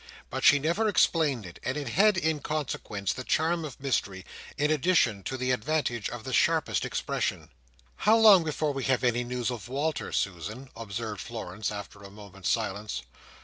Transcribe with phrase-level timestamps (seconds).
[0.31, 4.25] But she never explained it; and it had, in consequence, the charm of mystery,
[4.57, 7.51] in addition to the advantage of the sharpest expression.
[7.97, 11.99] "How long it is before we have any news of Walter, Susan!" observed Florence, after
[12.01, 13.03] a moment's silence.